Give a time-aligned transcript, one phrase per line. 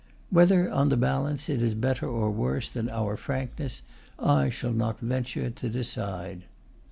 [0.31, 3.83] Whether on the balance it is better or worse than our frankness,
[4.17, 6.45] I shall not venture to decide.